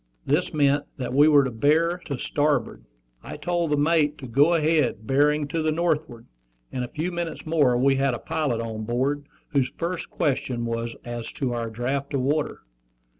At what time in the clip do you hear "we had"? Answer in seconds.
7.77-8.15